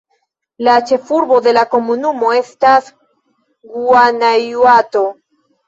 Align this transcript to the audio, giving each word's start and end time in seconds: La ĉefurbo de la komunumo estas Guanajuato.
La 0.67 0.77
ĉefurbo 0.91 1.37
de 1.49 1.53
la 1.57 1.65
komunumo 1.75 2.33
estas 2.39 2.89
Guanajuato. 3.79 5.07